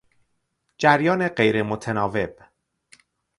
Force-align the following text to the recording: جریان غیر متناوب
جریان 0.77 1.27
غیر 1.27 1.63
متناوب 1.63 2.39